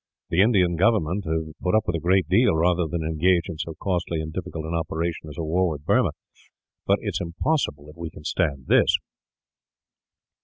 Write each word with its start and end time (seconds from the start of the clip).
The 0.31 0.41
Indian 0.41 0.77
government 0.77 1.25
have 1.25 1.53
put 1.61 1.75
up 1.75 1.83
with 1.85 1.95
a 1.95 1.99
great 1.99 2.27
deal, 2.27 2.55
rather 2.55 2.87
than 2.87 3.03
engage 3.03 3.47
in 3.47 3.59
so 3.59 3.75
costly 3.79 4.19
and 4.19 4.33
difficult 4.33 4.65
an 4.65 4.73
operation 4.73 5.29
as 5.29 5.37
a 5.37 5.43
war 5.43 5.69
with 5.69 5.85
Burma, 5.85 6.09
but 6.87 6.97
it 7.03 7.09
is 7.13 7.21
impossible 7.21 7.85
that 7.85 7.97
we 7.99 8.09
can 8.09 8.23
stand 8.23 8.65
this." 8.65 8.97